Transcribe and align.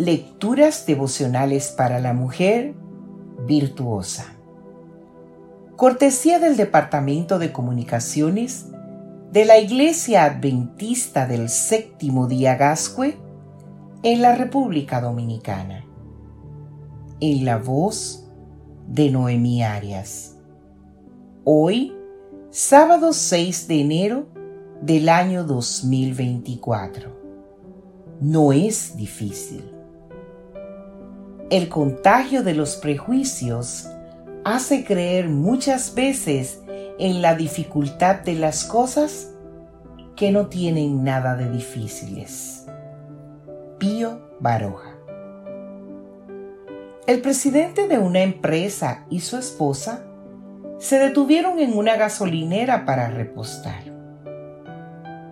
Lecturas 0.00 0.86
devocionales 0.86 1.74
para 1.76 2.00
la 2.00 2.14
mujer 2.14 2.72
virtuosa. 3.46 4.32
Cortesía 5.76 6.38
del 6.38 6.56
Departamento 6.56 7.38
de 7.38 7.52
Comunicaciones 7.52 8.68
de 9.30 9.44
la 9.44 9.58
Iglesia 9.58 10.24
Adventista 10.24 11.26
del 11.26 11.50
Séptimo 11.50 12.28
Día 12.28 12.54
Gascue 12.54 13.18
en 14.02 14.22
la 14.22 14.34
República 14.34 15.02
Dominicana. 15.02 15.84
En 17.20 17.44
la 17.44 17.58
voz 17.58 18.26
de 18.88 19.10
Noemí 19.10 19.62
Arias. 19.62 20.38
Hoy, 21.44 21.94
sábado 22.48 23.12
6 23.12 23.68
de 23.68 23.80
enero 23.82 24.28
del 24.80 25.10
año 25.10 25.44
2024. 25.44 27.20
No 28.22 28.54
es 28.54 28.96
difícil. 28.96 29.79
El 31.50 31.68
contagio 31.68 32.44
de 32.44 32.54
los 32.54 32.76
prejuicios 32.76 33.88
hace 34.44 34.84
creer 34.84 35.28
muchas 35.28 35.96
veces 35.96 36.62
en 37.00 37.22
la 37.22 37.34
dificultad 37.34 38.20
de 38.20 38.36
las 38.36 38.62
cosas 38.62 39.34
que 40.14 40.30
no 40.30 40.46
tienen 40.46 41.02
nada 41.02 41.34
de 41.34 41.50
difíciles. 41.50 42.66
Pío 43.78 44.30
Baroja. 44.38 44.94
El 47.08 47.20
presidente 47.20 47.88
de 47.88 47.98
una 47.98 48.20
empresa 48.20 49.04
y 49.10 49.18
su 49.18 49.36
esposa 49.36 50.04
se 50.78 51.00
detuvieron 51.00 51.58
en 51.58 51.76
una 51.76 51.96
gasolinera 51.96 52.84
para 52.86 53.10
repostar. 53.10 53.82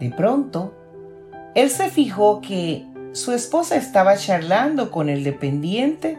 De 0.00 0.10
pronto, 0.16 0.74
él 1.54 1.68
se 1.68 1.90
fijó 1.90 2.40
que 2.40 2.86
su 3.16 3.32
esposa 3.32 3.76
estaba 3.76 4.14
charlando 4.18 4.90
con 4.90 5.08
el 5.08 5.24
dependiente 5.24 6.18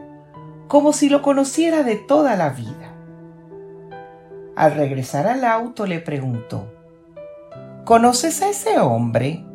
como 0.68 0.94
si 0.94 1.10
lo 1.10 1.22
conociera 1.22 1.84
de 1.84 1.96
toda 1.96 2.36
la 2.36 2.50
vida. 2.50 2.92
Al 4.56 4.74
regresar 4.74 5.28
al 5.28 5.46
auto 5.46 5.86
le 5.86 6.00
preguntó, 6.00 6.74
¿Conoces 7.86 8.42
a 8.42 8.50
ese 8.50 8.80
hombre? 8.80 9.46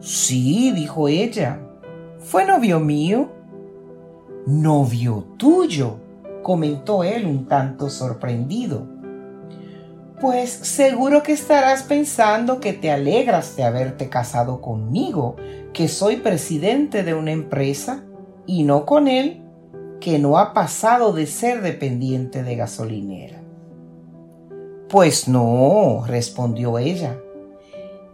Sí, 0.00 0.72
dijo 0.72 1.08
ella. 1.08 1.60
¿Fue 2.18 2.46
novio 2.46 2.80
mío? 2.80 3.28
Novio 4.46 5.26
tuyo, 5.36 5.98
comentó 6.42 7.04
él 7.04 7.26
un 7.26 7.46
tanto 7.46 7.90
sorprendido. 7.90 8.86
Pues 10.20 10.50
seguro 10.50 11.22
que 11.22 11.32
estarás 11.32 11.84
pensando 11.84 12.58
que 12.58 12.72
te 12.72 12.90
alegras 12.90 13.54
de 13.54 13.62
haberte 13.62 14.08
casado 14.08 14.60
conmigo, 14.60 15.36
que 15.72 15.86
soy 15.86 16.16
presidente 16.16 17.04
de 17.04 17.14
una 17.14 17.30
empresa, 17.30 18.02
y 18.44 18.64
no 18.64 18.84
con 18.84 19.06
él, 19.06 19.44
que 20.00 20.18
no 20.18 20.38
ha 20.38 20.54
pasado 20.54 21.12
de 21.12 21.26
ser 21.26 21.62
dependiente 21.62 22.42
de 22.42 22.56
gasolinera. 22.56 23.40
Pues 24.88 25.28
no, 25.28 26.04
respondió 26.06 26.78
ella. 26.78 27.16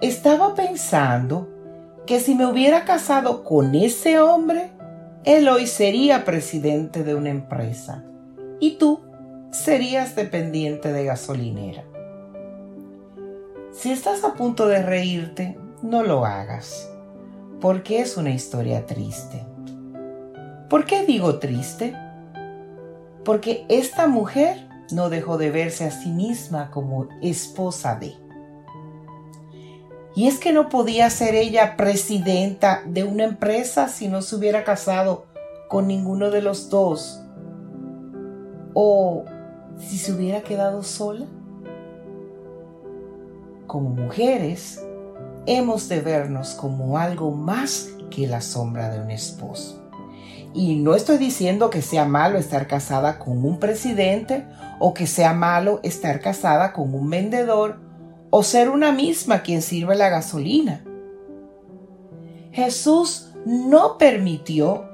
Estaba 0.01 0.55
pensando 0.55 1.49
que 2.05 2.21
si 2.21 2.35
me 2.35 2.47
hubiera 2.47 2.85
casado 2.85 3.45
con 3.45 3.75
ese 3.75 4.19
hombre, 4.21 4.73
él 5.25 5.49
hoy 5.49 5.67
sería 5.67 6.27
presidente 6.27 7.03
de 7.03 7.15
una 7.15 7.31
empresa 7.31 8.05
y 8.61 8.73
tú 8.77 9.01
serías 9.53 10.17
dependiente 10.17 10.93
de 10.93 11.05
gasolinera. 11.05 11.85
Si 13.75 13.91
estás 13.91 14.23
a 14.23 14.35
punto 14.35 14.69
de 14.69 14.81
reírte, 14.81 15.59
no 15.83 16.05
lo 16.05 16.25
hagas, 16.25 16.89
porque 17.61 18.01
es 18.01 18.17
una 18.17 18.31
historia 18.31 18.87
triste. 18.87 19.45
¿Por 20.71 20.87
qué 20.87 21.05
digo 21.05 21.41
triste? 21.41 21.93
Porque 23.25 23.67
esta 23.69 24.07
mujer 24.07 24.69
no 24.93 25.11
dejó 25.11 25.39
de 25.39 25.51
verse 25.51 25.87
a 25.87 25.91
sí 25.91 26.11
misma 26.11 26.71
como 26.71 27.09
esposa 27.21 27.97
de. 27.97 28.15
Y 30.15 30.29
es 30.29 30.39
que 30.39 30.53
no 30.53 30.69
podía 30.69 31.11
ser 31.11 31.35
ella 31.35 31.77
presidenta 31.77 32.85
de 32.87 33.03
una 33.03 33.25
empresa 33.25 33.89
si 33.89 34.07
no 34.07 34.23
se 34.23 34.37
hubiera 34.37 34.63
casado 34.63 35.27
con 35.69 35.89
ninguno 35.89 36.31
de 36.31 36.43
los 36.43 36.71
dos. 36.71 37.21
O 38.73 39.25
si 39.79 39.99
se 39.99 40.13
hubiera 40.13 40.43
quedado 40.43 40.85
sola 40.85 41.27
como 43.75 43.91
mujeres, 43.91 44.81
hemos 45.47 45.89
de 45.89 46.01
vernos 46.01 46.51
como 46.51 46.97
algo 46.97 47.33
más 47.33 47.89
que 48.09 48.29
la 48.29 48.41
sombra 48.41 48.89
de 48.89 49.01
un 49.01 49.11
esposo. 49.11 49.83
Y 50.55 50.77
no 50.77 50.95
estoy 50.95 51.19
diciendo 51.19 51.71
que 51.71 51.83
sea 51.83 52.05
malo 52.05 52.39
estar 52.39 52.69
casada 52.69 53.19
con 53.19 53.45
un 53.45 53.59
presidente 53.59 54.47
o 54.79 54.95
que 54.95 55.09
sea 55.09 55.33
malo 55.33 55.81
estar 55.83 56.21
casada 56.21 56.73
con 56.73 56.95
un 56.95 57.11
vendedor 57.11 57.81
o 58.31 58.45
ser 58.45 58.69
una 58.69 58.93
misma 58.93 59.43
quien 59.43 59.61
sirve 59.61 59.97
la 59.97 60.09
gasolina. 60.09 60.85
Jesús 62.53 63.33
no 63.45 63.99
permitió 63.99 64.85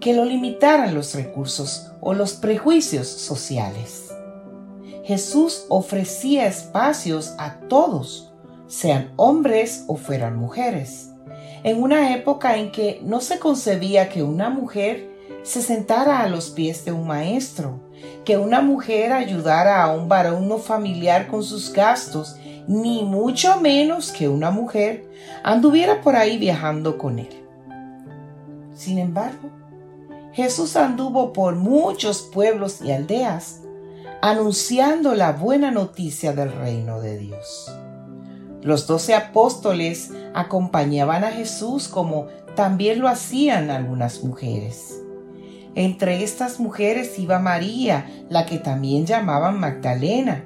que 0.00 0.12
lo 0.12 0.26
limitaran 0.26 0.94
los 0.94 1.14
recursos 1.14 1.92
o 2.02 2.12
los 2.12 2.34
prejuicios 2.34 3.08
sociales. 3.08 4.07
Jesús 5.08 5.64
ofrecía 5.70 6.46
espacios 6.46 7.34
a 7.38 7.60
todos, 7.60 8.30
sean 8.66 9.10
hombres 9.16 9.84
o 9.86 9.96
fueran 9.96 10.36
mujeres, 10.36 11.08
en 11.62 11.82
una 11.82 12.14
época 12.14 12.58
en 12.58 12.70
que 12.70 13.00
no 13.02 13.22
se 13.22 13.38
concebía 13.38 14.10
que 14.10 14.22
una 14.22 14.50
mujer 14.50 15.08
se 15.44 15.62
sentara 15.62 16.20
a 16.20 16.28
los 16.28 16.50
pies 16.50 16.84
de 16.84 16.92
un 16.92 17.06
maestro, 17.06 17.80
que 18.26 18.36
una 18.36 18.60
mujer 18.60 19.14
ayudara 19.14 19.82
a 19.82 19.94
un 19.94 20.10
varón 20.10 20.46
no 20.46 20.58
familiar 20.58 21.26
con 21.28 21.42
sus 21.42 21.72
gastos, 21.72 22.36
ni 22.66 23.02
mucho 23.02 23.58
menos 23.62 24.12
que 24.12 24.28
una 24.28 24.50
mujer 24.50 25.08
anduviera 25.42 26.02
por 26.02 26.16
ahí 26.16 26.36
viajando 26.36 26.98
con 26.98 27.18
él. 27.18 27.46
Sin 28.74 28.98
embargo, 28.98 29.48
Jesús 30.34 30.76
anduvo 30.76 31.32
por 31.32 31.54
muchos 31.54 32.20
pueblos 32.30 32.82
y 32.82 32.92
aldeas, 32.92 33.62
anunciando 34.20 35.14
la 35.14 35.32
buena 35.32 35.70
noticia 35.70 36.32
del 36.32 36.52
reino 36.52 37.00
de 37.00 37.18
Dios. 37.18 37.72
Los 38.62 38.86
doce 38.86 39.14
apóstoles 39.14 40.10
acompañaban 40.34 41.24
a 41.24 41.30
Jesús 41.30 41.88
como 41.88 42.26
también 42.56 43.00
lo 43.00 43.08
hacían 43.08 43.70
algunas 43.70 44.24
mujeres. 44.24 45.00
Entre 45.74 46.24
estas 46.24 46.58
mujeres 46.58 47.18
iba 47.18 47.38
María, 47.38 48.06
la 48.28 48.46
que 48.46 48.58
también 48.58 49.06
llamaban 49.06 49.60
Magdalena. 49.60 50.44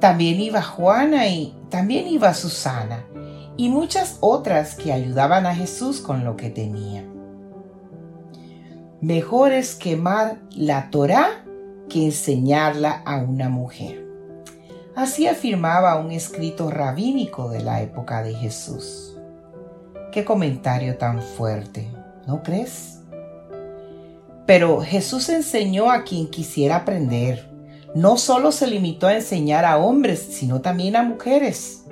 También 0.00 0.40
iba 0.40 0.62
Juana 0.62 1.26
y 1.26 1.56
también 1.70 2.06
iba 2.06 2.34
Susana 2.34 3.04
y 3.56 3.68
muchas 3.68 4.18
otras 4.20 4.74
que 4.74 4.92
ayudaban 4.92 5.46
a 5.46 5.54
Jesús 5.54 6.00
con 6.00 6.24
lo 6.24 6.36
que 6.36 6.50
tenía. 6.50 7.04
Mejor 9.00 9.52
es 9.52 9.74
quemar 9.74 10.38
la 10.50 10.90
Torá 10.90 11.43
que 11.94 12.04
enseñarla 12.04 13.02
a 13.06 13.18
una 13.18 13.48
mujer. 13.48 14.04
Así 14.96 15.28
afirmaba 15.28 15.96
un 16.00 16.10
escrito 16.10 16.68
rabínico 16.68 17.48
de 17.50 17.62
la 17.62 17.82
época 17.82 18.24
de 18.24 18.34
Jesús. 18.34 19.16
Qué 20.10 20.24
comentario 20.24 20.98
tan 20.98 21.22
fuerte, 21.22 21.86
¿no 22.26 22.42
crees? 22.42 22.98
Pero 24.44 24.80
Jesús 24.80 25.28
enseñó 25.28 25.88
a 25.88 26.02
quien 26.02 26.28
quisiera 26.28 26.78
aprender. 26.78 27.48
No 27.94 28.16
solo 28.16 28.50
se 28.50 28.66
limitó 28.66 29.06
a 29.06 29.14
enseñar 29.14 29.64
a 29.64 29.78
hombres, 29.78 30.18
sino 30.18 30.60
también 30.60 30.96
a 30.96 31.04
mujeres. 31.04 31.84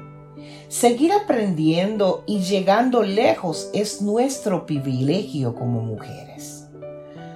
Seguir 0.66 1.12
aprendiendo 1.12 2.24
y 2.26 2.40
llegando 2.40 3.04
lejos 3.04 3.70
es 3.72 4.02
nuestro 4.02 4.66
privilegio 4.66 5.54
como 5.54 5.80
mujeres. 5.80 6.51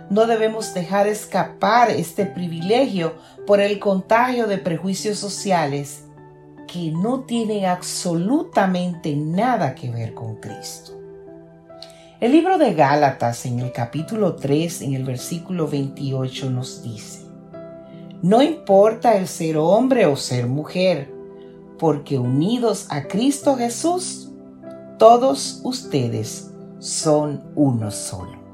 No 0.09 0.27
debemos 0.27 0.73
dejar 0.73 1.09
escapar 1.09 1.91
este 1.91 2.27
privilegio 2.27 3.15
por 3.47 3.61
el 3.61 3.81
contagio 3.81 4.47
de 4.47 4.59
prejuicios 4.59 5.19
sociales 5.19 6.05
que 6.69 6.93
no 6.93 7.21
tienen 7.21 7.65
absolutamente 7.65 9.17
nada 9.17 9.75
que 9.75 9.91
ver 9.91 10.15
con 10.15 10.37
Cristo. 10.37 10.93
El 12.21 12.33
libro 12.33 12.57
de 12.57 12.73
Gálatas 12.75 13.47
en 13.47 13.61
el 13.61 13.73
capítulo 13.73 14.37
3, 14.37 14.83
en 14.83 14.95
el 14.95 15.05
versículo 15.05 15.69
28 15.69 16.51
nos 16.51 16.83
dice, 16.83 17.27
No 18.23 18.43
importa 18.43 19.17
el 19.17 19.27
ser 19.29 19.59
hombre 19.59 20.07
o 20.07 20.17
ser 20.17 20.47
mujer, 20.47 21.13
porque 21.79 22.19
unidos 22.19 22.87
a 22.91 23.07
Cristo 23.07 23.57
Jesús, 23.57 24.31
todos 24.99 25.61
ustedes 25.63 26.51
son 26.79 27.45
uno 27.55 27.91
solo. 27.91 28.46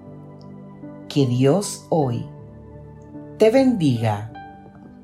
Que 1.13 1.27
Dios 1.27 1.85
hoy 1.91 2.25
te 3.37 3.51
bendiga, 3.51 4.33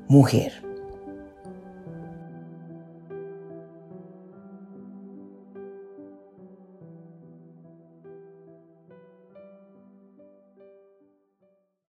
mujer. 0.07 0.68